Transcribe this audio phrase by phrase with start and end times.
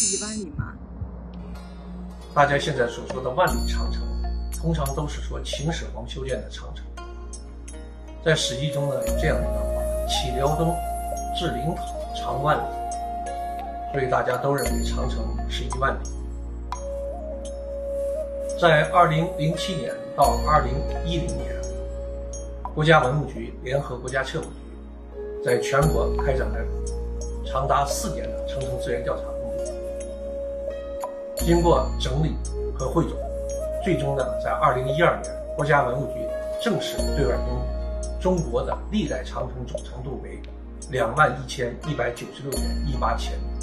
[0.00, 0.72] 是一万里吗？
[2.32, 4.00] 大家现在所说的万里长城，
[4.52, 6.84] 通常都是说秦始皇修建的长城。
[8.24, 10.72] 在《史记》中呢有这样一段话：“起辽东，
[11.36, 11.76] 至临洮，
[12.14, 12.62] 长万里。”
[13.90, 15.18] 所以大家都认为长城
[15.50, 16.08] 是一万里。
[18.60, 20.74] 在二零零七年到二零
[21.04, 21.52] 一零年，
[22.72, 26.56] 国家文物局联合国家测绘局，在全国开展了
[27.44, 29.24] 长达四年的长城资源调查。
[31.48, 32.36] 经过整理
[32.78, 33.16] 和汇总，
[33.82, 36.20] 最终呢，在二零一二年，国家文物局
[36.62, 40.38] 正式对外公布，中国的历代长城总长度为
[40.90, 43.57] 两万一千一百九十六点一八千米。